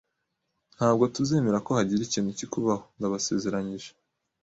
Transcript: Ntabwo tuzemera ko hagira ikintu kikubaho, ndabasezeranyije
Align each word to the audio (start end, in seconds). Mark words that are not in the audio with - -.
Ntabwo 0.75 1.03
tuzemera 1.15 1.57
ko 1.65 1.71
hagira 1.77 2.01
ikintu 2.03 2.29
kikubaho, 2.39 2.83
ndabasezeranyije 2.97 3.89